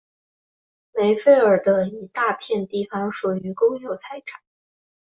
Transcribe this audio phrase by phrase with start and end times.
[0.95, 4.41] 梅费尔的一大片地方属于公有财产。